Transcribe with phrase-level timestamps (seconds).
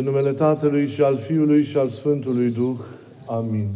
[0.00, 2.78] În numele Tatălui și al Fiului și al Sfântului Duh.
[3.26, 3.68] Amin.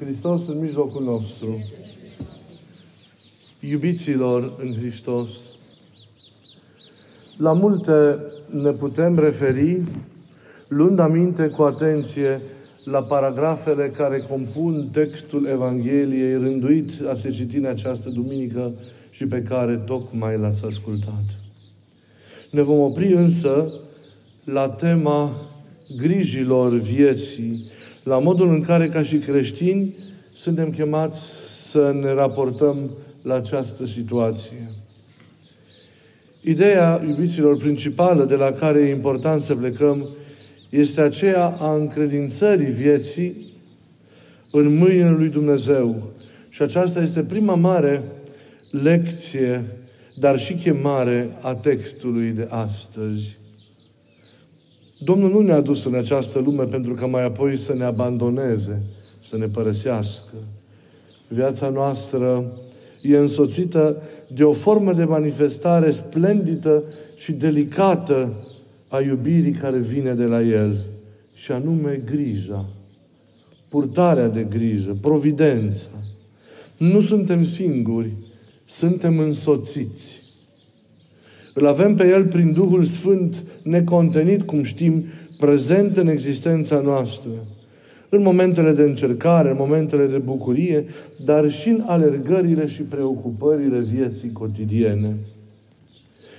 [0.00, 1.58] Hristos în mijlocul nostru.
[3.60, 5.30] Iubiților în Hristos,
[7.36, 8.18] la multe
[8.50, 9.82] ne putem referi,
[10.68, 12.40] luând aminte cu atenție
[12.84, 18.72] la paragrafele care compun textul Evangheliei rânduit a se citi în această duminică
[19.10, 21.24] și pe care tocmai l-ați ascultat.
[22.50, 23.72] Ne vom opri însă
[24.44, 25.32] la tema
[25.96, 27.70] grijilor vieții,
[28.02, 29.96] la modul în care, ca și creștini,
[30.36, 31.20] suntem chemați
[31.70, 32.90] să ne raportăm
[33.22, 34.70] la această situație.
[36.40, 40.08] Ideea, iubiților, principală de la care e important să plecăm
[40.68, 43.52] este aceea a încredințării vieții
[44.52, 46.12] în mâinile lui Dumnezeu.
[46.48, 48.02] Și aceasta este prima mare
[48.70, 49.64] lecție,
[50.14, 53.36] dar și chemare a textului de astăzi.
[54.98, 58.82] Domnul nu ne-a dus în această lume pentru ca mai apoi să ne abandoneze,
[59.28, 60.34] să ne părăsească.
[61.28, 62.52] Viața noastră
[63.02, 64.02] e însoțită
[64.34, 66.82] de o formă de manifestare splendidă
[67.16, 68.46] și delicată
[68.88, 70.84] a iubirii care vine de la El,
[71.34, 72.64] și anume grija,
[73.68, 75.88] purtarea de grijă, providența.
[76.76, 78.12] Nu suntem singuri,
[78.64, 80.23] suntem însoțiți.
[81.56, 85.04] Îl avem pe El prin Duhul Sfânt necontenit, cum știm,
[85.38, 87.30] prezent în existența noastră.
[88.08, 90.84] În momentele de încercare, în momentele de bucurie,
[91.24, 95.16] dar și în alergările și preocupările vieții cotidiene.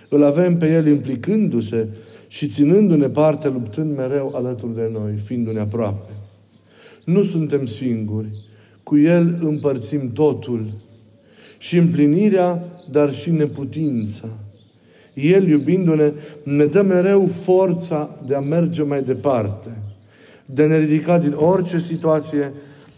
[0.09, 1.87] Îl avem pe El implicându-se
[2.27, 6.11] și ținându-ne parte, luptând mereu alături de noi, fiindu-ne aproape.
[7.05, 8.27] Nu suntem singuri.
[8.83, 10.73] Cu El împărțim totul.
[11.57, 14.29] Și împlinirea, dar și neputința
[15.15, 16.13] el, iubindu-ne,
[16.43, 19.69] ne dă mereu forța de a merge mai departe,
[20.45, 22.53] de a ne ridica din orice situație,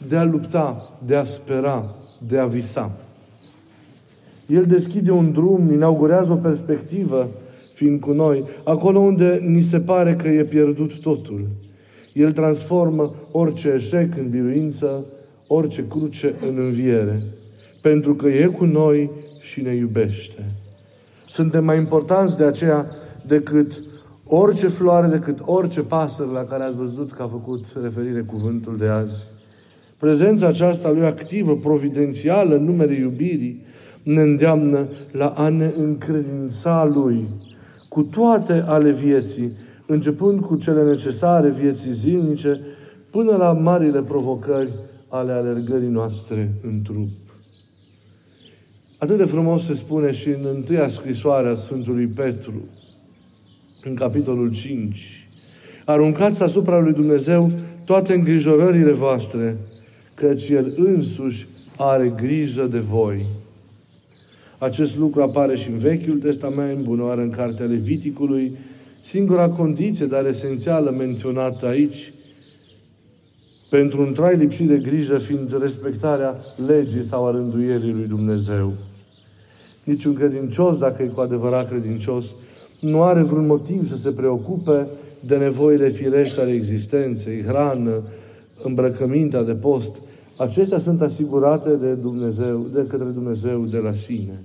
[0.08, 1.96] de a lupta, de a spera,
[2.28, 2.92] de a visa.
[4.48, 7.30] El deschide un drum, inaugurează o perspectivă,
[7.74, 11.48] fiind cu noi, acolo unde ni se pare că e pierdut totul.
[12.14, 15.06] El transformă orice eșec în biruință,
[15.48, 17.22] orice cruce în înviere,
[17.82, 19.10] pentru că e cu noi
[19.40, 20.46] și ne iubește.
[21.28, 22.86] Suntem mai importanți de aceea
[23.26, 23.84] decât
[24.26, 28.88] orice floare, decât orice pasăre la care ați văzut că a făcut referire cuvântul de
[28.88, 29.28] azi.
[29.98, 33.66] Prezența aceasta lui activă, providențială, în numele iubirii,
[34.04, 37.28] ne îndeamnă la a ne încredința Lui
[37.90, 42.62] cu toate ale vieții, începând cu cele necesare vieții zilnice,
[43.10, 44.74] până la marile provocări
[45.10, 47.27] ale alergării noastre în trup.
[49.00, 52.54] Atât de frumos se spune și în întâia scrisoare a Sfântului Petru,
[53.84, 55.28] în capitolul 5.
[55.86, 57.50] Aruncați asupra lui Dumnezeu
[57.86, 59.58] toate îngrijorările voastre,
[60.14, 63.26] căci El însuși are grijă de voi.
[64.58, 68.58] Acest lucru apare și în Vechiul Testament, bunoară în Cartea Leviticului,
[69.02, 72.14] singura condiție, dar esențială menționată aici,
[73.70, 76.36] pentru un trai lipsit de grijă fiind respectarea
[76.68, 78.74] legii sau a rânduierii lui Dumnezeu.
[79.84, 82.34] Niciun credincios, dacă e cu adevărat credincios,
[82.80, 84.88] nu are vreun motiv să se preocupe
[85.20, 88.02] de nevoile firești ale existenței, hrană,
[88.64, 89.96] îmbrăcămintea de post.
[90.38, 94.44] Acestea sunt asigurate de Dumnezeu, de către Dumnezeu de la sine.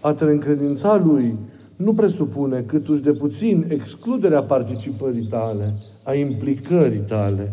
[0.00, 1.36] A te încredința Lui
[1.76, 7.52] nu presupune câtuși de puțin excluderea participării tale, a implicării tale.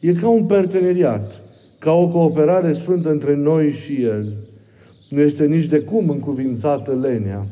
[0.00, 1.40] E ca un parteneriat,
[1.78, 4.32] ca o cooperare sfântă între noi și El.
[5.08, 7.44] Nu este nici de cum încuvințată lenea.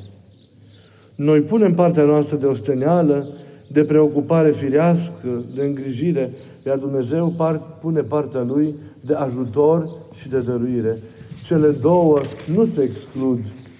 [1.14, 3.28] Noi punem partea noastră de osteneală,
[3.72, 6.32] de preocupare firească, de îngrijire,
[6.66, 8.74] iar Dumnezeu par, pune partea Lui
[9.06, 9.88] de ajutor
[10.20, 10.96] și de dăruire.
[11.46, 12.20] Cele două
[12.54, 13.38] nu se exclud,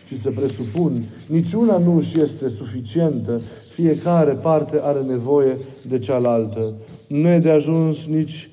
[0.09, 0.93] ci se presupun.
[1.29, 3.41] Niciuna nu și este suficientă.
[3.75, 5.57] Fiecare parte are nevoie
[5.89, 6.73] de cealaltă.
[7.07, 8.51] Nu e de ajuns nici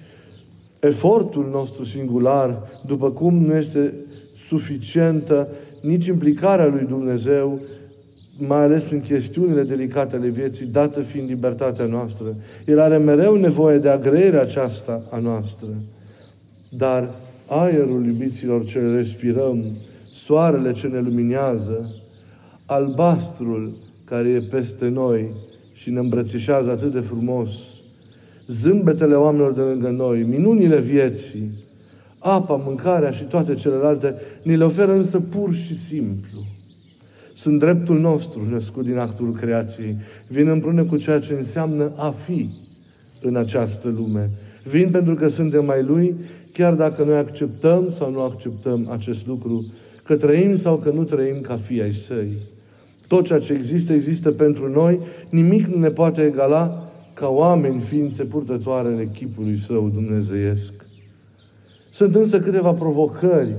[0.84, 3.94] efortul nostru singular, după cum nu este
[4.48, 5.48] suficientă
[5.82, 7.60] nici implicarea lui Dumnezeu,
[8.38, 12.36] mai ales în chestiunile delicate ale vieții, dată fiind libertatea noastră.
[12.66, 15.68] El are mereu nevoie de agreerea aceasta a noastră.
[16.70, 17.10] Dar
[17.48, 19.78] aerul iubiților ce respirăm,
[20.14, 21.96] soarele ce ne luminează,
[22.66, 25.34] albastrul care e peste noi
[25.74, 27.50] și ne îmbrățișează atât de frumos,
[28.48, 31.50] zâmbetele oamenilor de lângă noi, minunile vieții,
[32.20, 36.40] apa, mâncarea și toate celelalte, ni le oferă însă pur și simplu.
[37.36, 39.98] Sunt dreptul nostru născut din actul creației.
[40.28, 42.50] Vin împreună cu ceea ce înseamnă a fi
[43.22, 44.30] în această lume.
[44.64, 46.16] Vin pentru că suntem mai Lui,
[46.54, 49.66] chiar dacă noi acceptăm sau nu acceptăm acest lucru,
[50.04, 52.38] că trăim sau că nu trăim ca fii ai Săi.
[53.08, 55.00] Tot ceea ce există, există pentru noi,
[55.30, 56.83] nimic nu ne poate egala
[57.14, 60.74] ca oameni, ființe purtătoare în echipului Său dumnezeiesc.
[61.92, 63.56] Sunt însă câteva provocări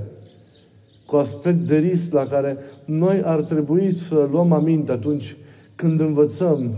[1.06, 5.36] cu aspect de risc la care noi ar trebui să luăm aminte atunci
[5.74, 6.70] când învățăm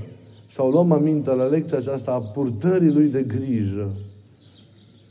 [0.52, 3.93] sau luăm aminte la lecția aceasta a purtării Lui de grijă,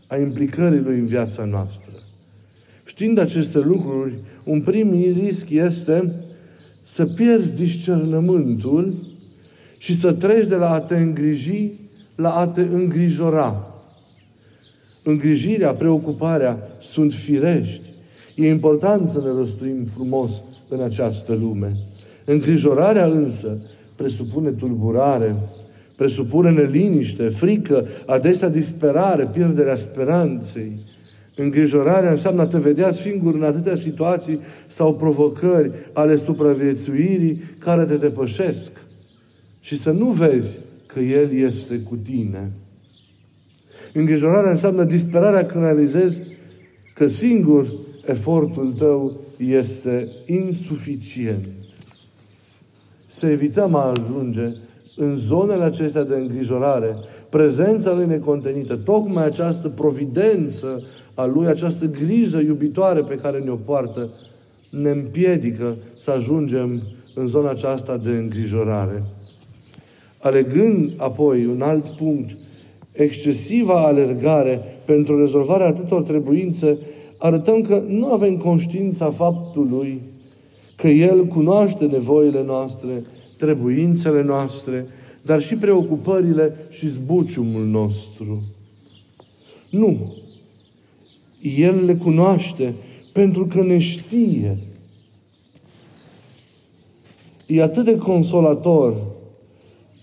[0.07, 1.91] a implicării Lui în viața noastră.
[2.85, 4.13] Știind aceste lucruri,
[4.43, 6.13] un prim risc este
[6.81, 8.93] să pierzi discernământul
[9.85, 11.71] și să treci de la a te îngriji
[12.15, 13.73] la a te îngrijora.
[15.03, 17.93] Îngrijirea, preocuparea sunt firești.
[18.35, 21.75] E important să ne răstuim frumos în această lume.
[22.25, 23.57] Îngrijorarea însă
[23.95, 25.35] presupune tulburare,
[25.95, 30.71] presupune neliniște, frică, adesea disperare, pierderea speranței.
[31.35, 37.95] Îngrijorarea înseamnă a te vedea singur în atâtea situații sau provocări ale supraviețuirii care te
[37.95, 38.71] depășesc
[39.65, 42.51] și să nu vezi că El este cu tine.
[43.93, 46.21] Îngrijorarea înseamnă disperarea când realizezi
[46.93, 47.73] că singur
[48.05, 51.45] efortul tău este insuficient.
[53.07, 54.53] Să evităm a ajunge
[54.95, 56.95] în zonele acestea de îngrijorare,
[57.29, 60.83] prezența Lui necontenită, tocmai această providență
[61.13, 64.09] a Lui, această grijă iubitoare pe care ne-o poartă,
[64.69, 66.81] ne împiedică să ajungem
[67.15, 69.03] în zona aceasta de îngrijorare.
[70.25, 72.37] Alegând apoi un alt punct,
[72.91, 76.77] excesiva alergare pentru rezolvarea atâtor trebuințe,
[77.17, 80.01] arătăm că nu avem conștiința faptului
[80.75, 83.03] că El cunoaște nevoile noastre,
[83.37, 84.87] trebuințele noastre,
[85.21, 88.43] dar și preocupările și zbuciumul nostru.
[89.69, 90.13] Nu.
[91.41, 92.73] El le cunoaște
[93.11, 94.57] pentru că ne știe.
[97.47, 99.13] E atât de consolator,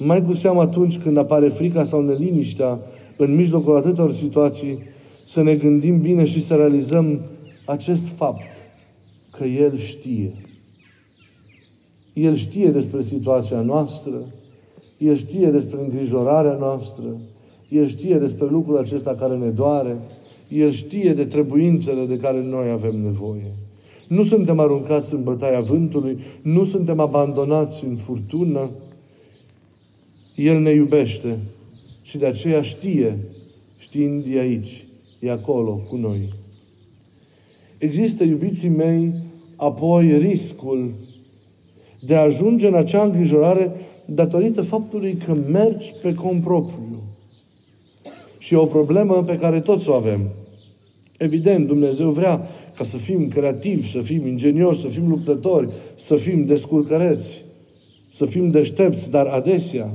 [0.04, 2.78] mai cu seamă atunci când apare frica sau neliniștea
[3.16, 4.78] în mijlocul atâtor situații,
[5.24, 7.20] să ne gândim bine și să realizăm
[7.66, 8.42] acest fapt,
[9.30, 10.32] că El știe.
[12.12, 14.14] El știe despre situația noastră,
[14.98, 17.20] El știe despre îngrijorarea noastră,
[17.68, 19.96] El știe despre lucrul acesta care ne doare,
[20.48, 23.54] El știe de trebuințele de care noi avem nevoie.
[24.08, 28.70] Nu suntem aruncați în bătaia vântului, nu suntem abandonați în furtună.
[30.34, 31.38] El ne iubește
[32.02, 33.18] și de aceea știe,
[33.78, 34.84] știind de aici,
[35.18, 36.32] e acolo cu noi.
[37.78, 39.14] Există, iubiții mei,
[39.56, 40.94] apoi riscul
[42.00, 43.72] de a ajunge în acea îngrijorare
[44.04, 47.02] datorită faptului că mergi pe compropriu.
[48.38, 50.30] Și e o problemă pe care toți o avem.
[51.18, 56.44] Evident, Dumnezeu vrea ca să fim creativi, să fim ingenioși, să fim luptători, să fim
[56.44, 57.44] descurcăreți,
[58.12, 59.90] să fim deștepți, dar adesea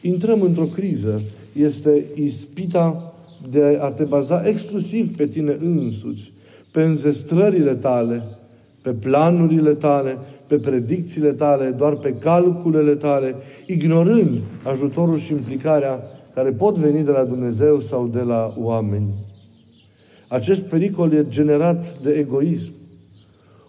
[0.00, 1.22] intrăm într-o criză.
[1.52, 3.14] Este ispita
[3.50, 6.32] de a te baza exclusiv pe tine însuți,
[6.70, 8.22] pe înzestrările tale,
[8.82, 13.34] pe planurile tale, pe predicțiile tale, doar pe calculele tale,
[13.66, 16.00] ignorând ajutorul și implicarea
[16.34, 19.14] care pot veni de la Dumnezeu sau de la oameni.
[20.28, 22.72] Acest pericol e generat de egoism.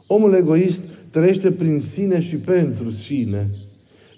[0.07, 3.49] Omul egoist trăiește prin sine și pentru sine.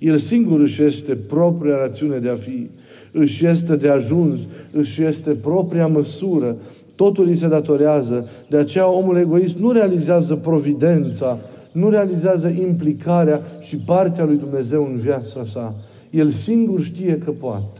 [0.01, 2.70] El singur își este propria rațiune de a fi,
[3.12, 4.41] își este de ajuns,
[4.72, 6.55] își este propria măsură,
[6.96, 8.29] totul îi se datorează.
[8.50, 11.38] De aceea omul egoist nu realizează providența,
[11.72, 15.75] nu realizează implicarea și partea lui Dumnezeu în viața sa.
[16.10, 17.79] El singur știe că poate.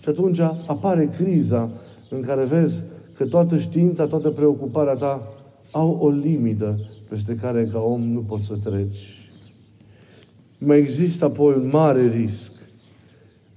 [0.00, 1.70] Și atunci apare criza
[2.08, 2.82] în care vezi
[3.16, 5.34] că toată știința, toată preocuparea ta
[5.70, 6.78] au o limită
[7.08, 9.23] peste care ca om nu poți să treci.
[10.64, 12.52] Mai există apoi un mare risc.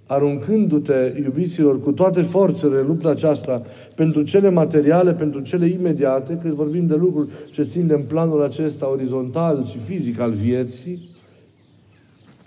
[0.06, 3.62] Aruncându-te, iubiților, cu toate forțele în lupta aceasta,
[3.96, 8.44] pentru cele materiale, pentru cele imediate, când vorbim de lucruri ce țin de în planul
[8.44, 11.10] acesta orizontal și fizic al vieții,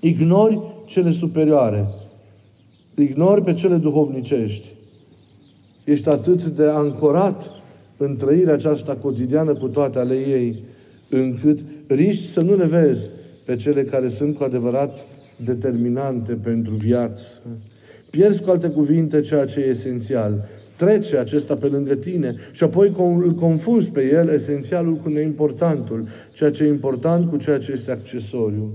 [0.00, 1.86] ignori cele superioare,
[2.94, 4.68] ignori pe cele duhovnicești.
[5.84, 7.50] Ești atât de ancorat
[7.96, 10.62] în trăirea aceasta cotidiană cu toate ale ei,
[11.08, 13.10] încât riști să nu le vezi
[13.50, 14.98] pe cele care sunt cu adevărat
[15.36, 17.26] determinante pentru viață.
[18.10, 20.48] Pierzi cu alte cuvinte ceea ce e esențial.
[20.76, 26.50] Trece acesta pe lângă tine și apoi îl confunzi pe el, esențialul cu neimportantul, ceea
[26.50, 28.72] ce e important cu ceea ce este accesoriu.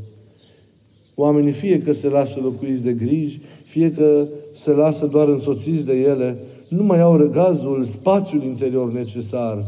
[1.16, 4.28] Oamenii fie că se lasă locuiți de griji, fie că
[4.64, 6.38] se lasă doar însoțiți de ele,
[6.70, 9.66] nu mai au răgazul, spațiul interior necesar,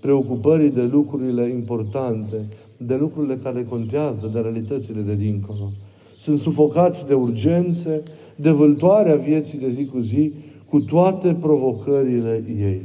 [0.00, 2.36] preocupării de lucrurile importante,
[2.86, 5.70] de lucrurile care contează, de realitățile de dincolo.
[6.18, 8.02] Sunt sufocați de urgențe,
[8.36, 10.32] de vâltoarea vieții de zi cu zi,
[10.68, 12.80] cu toate provocările ei.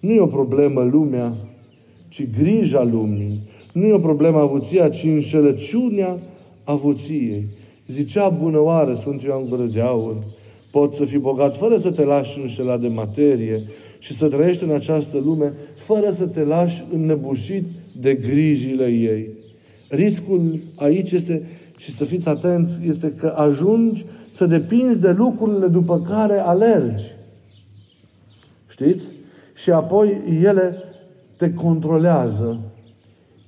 [0.00, 1.32] Nu e o problemă lumea,
[2.08, 3.40] ci grija lumii.
[3.72, 6.18] Nu e o problemă avuția, ci înșelăciunea
[6.64, 7.44] avuției.
[7.86, 10.16] Zicea bună oară Sfântul Ioan Gură de Aur,
[10.70, 13.62] poți să fii bogat fără să te lași înșelat de materie
[13.98, 17.64] și să trăiești în această lume fără să te lași înnebușit
[18.00, 19.30] de grijile ei.
[19.88, 26.00] Riscul aici este, și să fiți atenți, este că ajungi să depinzi de lucrurile după
[26.00, 27.04] care alergi.
[28.68, 29.12] Știți?
[29.54, 30.82] Și apoi ele
[31.36, 32.60] te controlează.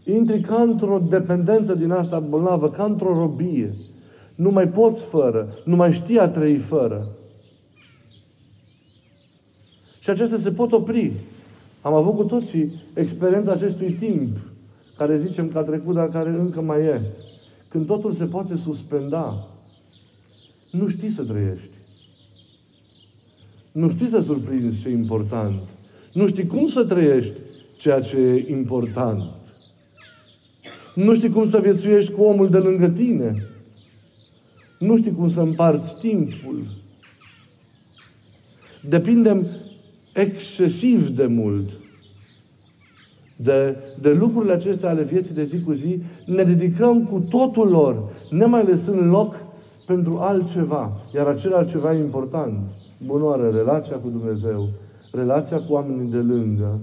[0.05, 3.73] Intri ca într-o dependență din asta bolnavă, ca într-o robie.
[4.35, 7.07] Nu mai poți fără, nu mai știi a trăi fără.
[10.01, 11.13] Și acestea se pot opri.
[11.83, 14.37] Am avut cu toții experiența acestui timp,
[14.97, 17.01] care zicem că a trecut, dar care încă mai e.
[17.69, 19.49] Când totul se poate suspenda,
[20.71, 21.71] nu știi să trăiești.
[23.73, 25.61] Nu știi să surprinzi ce e important.
[26.13, 27.33] Nu știi cum să trăiești
[27.77, 29.23] ceea ce e important.
[30.95, 33.49] Nu știi cum să viețuiești cu omul de lângă tine.
[34.79, 36.67] Nu știi cum să împarți timpul.
[38.89, 39.47] Depindem
[40.13, 41.69] excesiv de mult
[43.43, 48.13] de, de lucrurile acestea ale vieții de zi cu zi, ne dedicăm cu totul lor,
[48.31, 49.37] nemai lăsând loc
[49.87, 50.93] pentru altceva.
[51.15, 52.59] Iar acel altceva e important.
[53.07, 54.69] Bunoară, relația cu Dumnezeu,
[55.13, 56.81] relația cu oamenii de lângă.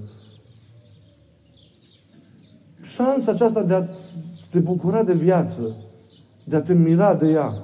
[2.81, 3.83] Șansa aceasta de a
[4.49, 5.75] te bucura de viață,
[6.43, 7.63] de a te mira de ea.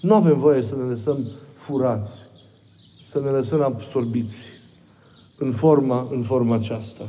[0.00, 1.18] Nu avem voie să ne lăsăm
[1.54, 2.25] furați,
[3.16, 4.34] să ne lăsăm absorbiți
[5.38, 7.08] în forma, în forma aceasta.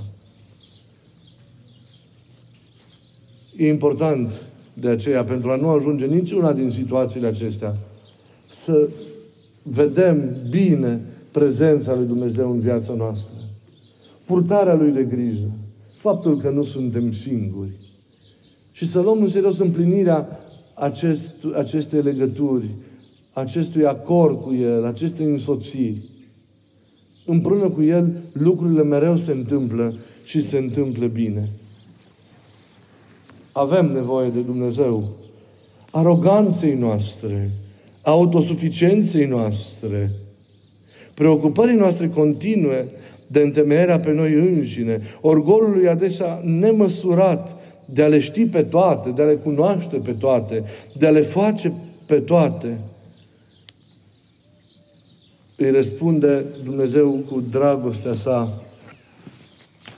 [3.57, 4.41] E important
[4.73, 7.75] de aceea, pentru a nu ajunge niciuna din situațiile acestea,
[8.51, 8.89] să
[9.63, 13.33] vedem bine prezența lui Dumnezeu în viața noastră.
[14.25, 15.51] Purtarea Lui de grijă.
[15.93, 17.71] Faptul că nu suntem singuri.
[18.71, 20.39] Și să luăm în serios împlinirea
[20.73, 22.69] acest, acestei legături,
[23.39, 26.01] acestui acord cu El, acestei însoțiri.
[27.25, 31.49] Împreună cu El, lucrurile mereu se întâmplă și se întâmplă bine.
[33.51, 35.09] Avem nevoie de Dumnezeu.
[35.91, 37.49] Aroganței noastre,
[38.01, 40.11] autosuficienței noastre,
[41.13, 42.87] preocupării noastre continue
[43.27, 49.21] de întemeierea pe noi înșine, orgolului adesea nemăsurat de a le ști pe toate, de
[49.21, 50.63] a le cunoaște pe toate,
[50.97, 51.73] de a le face
[52.05, 52.79] pe toate,
[55.57, 58.63] îi răspunde Dumnezeu cu dragostea sa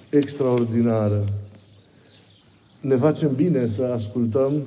[0.09, 1.25] extraordinară.
[2.81, 4.63] Ne facem bine să ascultăm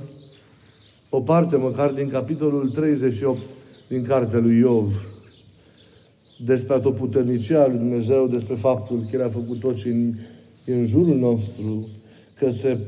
[1.08, 3.40] o parte măcar din capitolul 38
[3.88, 5.12] din cartea lui Iov
[6.44, 10.14] despre atotputernicia lui Dumnezeu, despre faptul că El a făcut tot ce în,
[10.66, 11.88] în jurul nostru,
[12.38, 12.78] că, se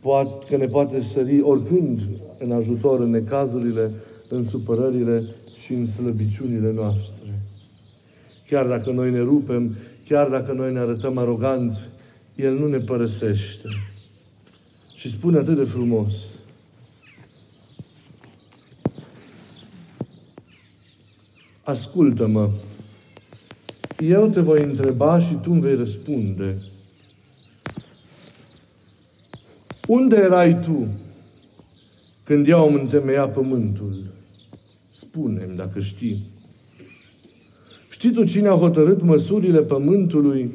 [0.00, 2.00] poate, că ne poate sări oricând
[2.38, 3.90] în ajutor, în necazurile,
[4.28, 5.24] în supărările
[5.64, 7.42] și în slăbiciunile noastre.
[8.48, 9.76] Chiar dacă noi ne rupem,
[10.08, 11.80] chiar dacă noi ne arătăm aroganți,
[12.34, 13.68] El nu ne părăsește.
[14.94, 16.12] Și spune atât de frumos.
[21.62, 22.50] Ascultă-mă.
[23.98, 26.56] Eu te voi întreba și tu îmi vei răspunde.
[29.88, 30.88] Unde erai tu
[32.24, 34.13] când eu am întemeiat pământul?
[35.14, 36.26] Spune dacă știi.
[37.90, 40.50] Știi tu cine a hotărât măsurile pământului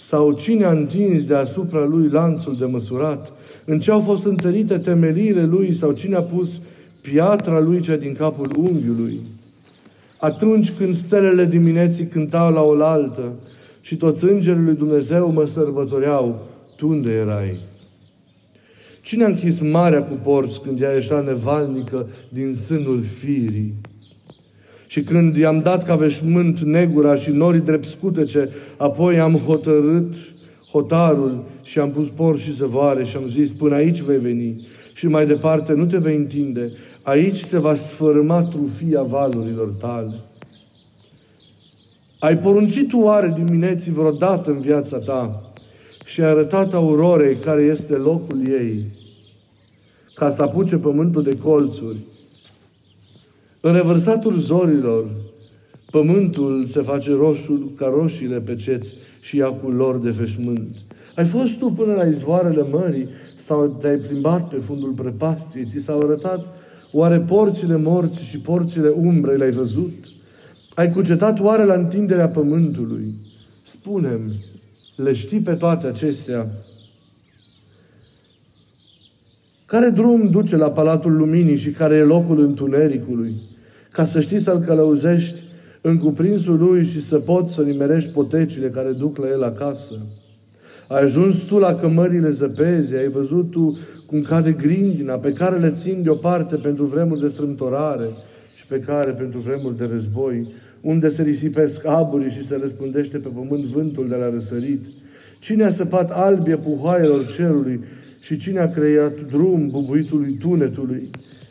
[0.00, 3.32] sau cine a întins deasupra lui lanțul de măsurat?
[3.64, 6.60] În ce au fost întărite temeliile lui sau cine a pus
[7.02, 9.20] piatra lui cea din capul unghiului?
[10.18, 13.32] Atunci când stelele dimineții cântau la oaltă
[13.80, 16.42] și toți îngerii lui Dumnezeu mă sărbătoreau,
[16.76, 17.58] tu unde erai?
[19.02, 23.74] Cine a închis marea cu porți când ea ieșea nevalnică din sânul firii?
[24.90, 30.14] Și când i-am dat ca veșmânt negura și norii drept scutece, apoi am hotărât
[30.70, 35.06] hotarul și am pus porci și zăvoare și am zis, până aici vei veni și
[35.06, 36.72] mai departe nu te vei întinde.
[37.02, 40.14] Aici se va sfârma trufia valurilor tale.
[42.18, 45.52] Ai poruncit oare dimineții vreodată în viața ta
[46.04, 48.84] și ai arătat aurorei care este locul ei?
[50.14, 51.98] ca să apuce pământul de colțuri.
[53.62, 55.10] În revărsatul zorilor,
[55.90, 60.68] pământul se face roșu ca roșiile pe ceți și ia lor de veșmânt.
[61.16, 66.00] Ai fost tu până la izvoarele mării sau te-ai plimbat pe fundul prăpastiei, ți s-au
[66.00, 66.46] arătat
[66.92, 69.92] oare porțile morții și porțile umbrei le-ai văzut?
[70.74, 73.14] Ai cucetat oare la întinderea pământului?
[73.64, 74.44] Spune-mi,
[74.96, 76.52] le știi pe toate acestea?
[79.70, 83.34] Care drum duce la Palatul Luminii și care e locul întunericului?
[83.90, 85.40] Ca să știi să-l călăuzești
[85.80, 89.94] în cuprinsul lui și să poți să nimerești potecile care duc la el acasă.
[90.88, 95.70] Ai ajuns tu la cămările zăpezi, ai văzut tu cum cade grindina, pe care le
[95.70, 98.08] țin deoparte pentru vremuri de strâmtorare
[98.56, 103.28] și pe care pentru vremuri de război, unde se risipesc aburii și se răspândește pe
[103.34, 104.82] pământ vântul de la răsărit.
[105.38, 107.80] Cine a săpat albie puhoaielor cerului
[108.20, 111.10] și cine a creat drum bubuitului tunetului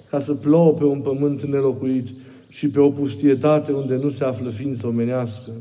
[0.09, 2.07] ca să plouă pe un pământ nelocuit
[2.47, 5.51] și pe o pustietate unde nu se află ființă omenească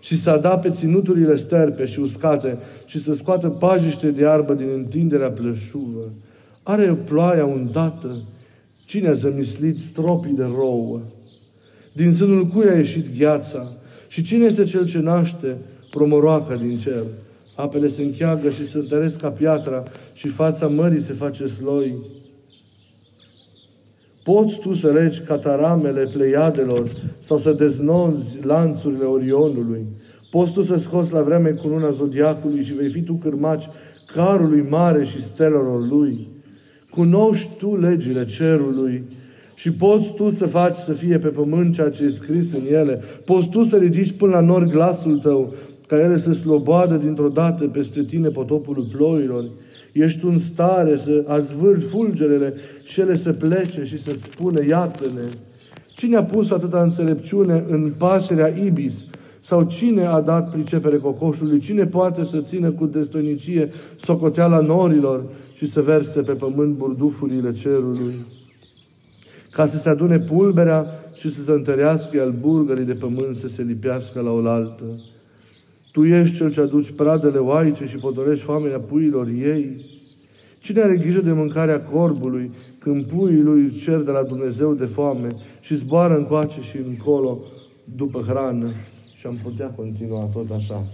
[0.00, 4.68] și să da pe ținuturile sterpe și uscate și să scoată pajiște de iarbă din
[4.74, 6.12] întinderea plășuvă.
[6.62, 8.22] Are ploaia undată?
[8.84, 11.00] Cine a zămislit stropii de rouă?
[11.92, 13.72] Din sânul cui a ieșit gheața?
[14.08, 15.56] Și cine este cel ce naște
[15.90, 17.04] promoroaca din cer?
[17.56, 19.82] Apele se încheagă și se întăresc ca piatra
[20.12, 21.94] și fața mării se face sloi.
[24.22, 29.86] Poți tu să legi cataramele pleiadelor sau să deznozi lanțurile Orionului.
[30.30, 33.68] Poți tu să scoți la vreme cu luna zodiacului și vei fi tu cârmaci
[34.14, 36.28] carului mare și stelelor lui.
[36.90, 39.04] Cunoști tu legile cerului
[39.54, 43.00] și poți tu să faci să fie pe pământ ceea ce e scris în ele.
[43.24, 45.54] Poți tu să ridici până la nor glasul tău,
[45.86, 49.44] ca ele să sloboadă dintr-o dată peste tine potopul ploilor.
[49.92, 55.22] Ești în stare să azvârli fulgerele și ele să plece și să-ți spune, iată-ne.
[55.94, 58.94] Cine a pus atâta înțelepciune în pasărea ibis?
[59.40, 61.60] Sau cine a dat pricepere cocoșului?
[61.60, 68.14] Cine poate să țină cu destoinicie socoteala norilor și să verse pe pământ burdufurile cerului?
[69.50, 73.62] Ca să se adune pulberea și să se întărească al burgării de pământ să se
[73.62, 74.84] lipească la oaltă.
[75.96, 79.84] Tu ești cel ce aduci pradele oaice și potorești foamea puilor ei.
[80.58, 85.26] Cine are grijă de mâncarea corbului când puii lui cer de la Dumnezeu de foame
[85.60, 87.38] și zboară încoace și încolo
[87.96, 88.68] după hrană?
[89.14, 90.84] Și am putea continua tot așa.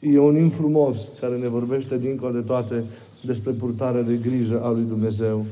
[0.00, 2.84] E un in frumos care ne vorbește dincolo de toate
[3.24, 5.46] despre purtarea de grijă a lui Dumnezeu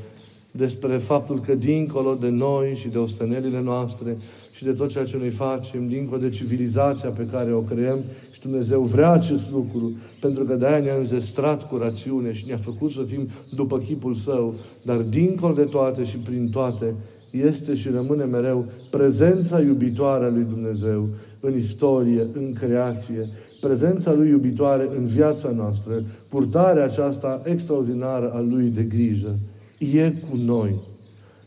[0.51, 4.17] despre faptul că dincolo de noi și de ostenelile noastre
[4.57, 8.39] și de tot ceea ce noi facem, dincolo de civilizația pe care o creăm, și
[8.39, 13.03] Dumnezeu vrea acest lucru, pentru că de-aia ne-a înzestrat cu rațiune și ne-a făcut să
[13.07, 16.93] fim după chipul Său, dar dincolo de toate și prin toate,
[17.29, 23.29] este și rămâne mereu prezența iubitoare a lui Dumnezeu în istorie, în creație,
[23.61, 29.39] prezența Lui iubitoare în viața noastră, purtarea aceasta extraordinară a Lui de grijă
[29.77, 30.75] e cu noi.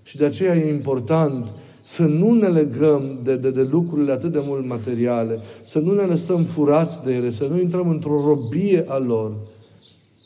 [0.03, 1.53] Și de aceea e important
[1.91, 6.03] să nu ne legăm de, de, de lucrurile atât de mult materiale, să nu ne
[6.03, 9.33] lăsăm furați de ele, să nu intrăm într-o robie a lor.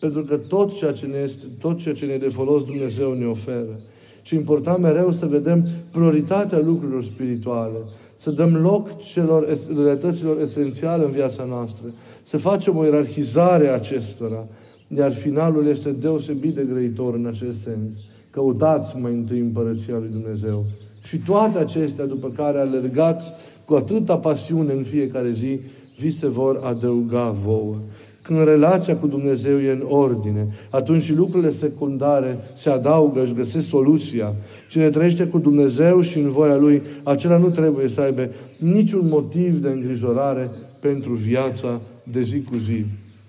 [0.01, 3.25] Pentru că tot ceea ce ne este, tot ceea ce ne de folos Dumnezeu ne
[3.25, 3.79] oferă.
[4.23, 7.79] Și important mereu să vedem prioritatea lucrurilor spirituale,
[8.17, 11.85] să dăm loc celor realităților esențiale în viața noastră,
[12.23, 14.47] să facem o ierarhizare a acestora,
[14.89, 17.95] iar finalul este deosebit de grăitor în acest sens.
[18.31, 20.65] Căutați mai întâi împărăția lui Dumnezeu.
[21.05, 23.33] Și toate acestea, după care alergați
[23.65, 25.61] cu atâta pasiune în fiecare zi,
[25.99, 27.77] vi se vor adăuga vouă.
[28.23, 33.69] Când relația cu Dumnezeu e în ordine, atunci și lucrurile secundare se adaugă, își găsesc
[33.69, 34.35] soluția.
[34.71, 39.63] Cine trăiește cu Dumnezeu și în voia Lui, acela nu trebuie să aibă niciun motiv
[39.63, 41.81] de îngrijorare pentru viața
[42.13, 42.85] de zi cu zi.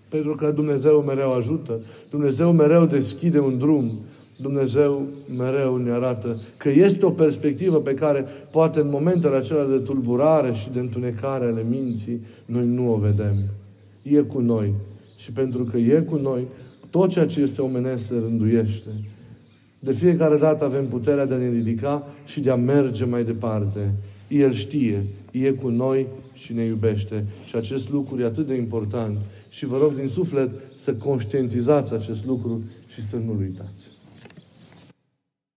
[0.09, 3.99] Pentru că Dumnezeu mereu ajută, Dumnezeu mereu deschide un drum,
[4.37, 9.77] Dumnezeu mereu ne arată că este o perspectivă pe care poate în momentele acelea de
[9.77, 13.43] tulburare și de întunecare ale minții, noi nu o vedem.
[14.03, 14.73] E cu noi.
[15.17, 16.47] Și pentru că e cu noi,
[16.89, 18.89] tot ceea ce este omenesc se rânduiește.
[19.79, 23.93] De fiecare dată avem puterea de a ne ridica și de a merge mai departe.
[24.27, 27.25] El știe, e cu noi și ne iubește.
[27.45, 29.17] Și acest lucru e atât de important.
[29.49, 33.94] Și vă rog din suflet să conștientizați acest lucru și să nu-l uitați.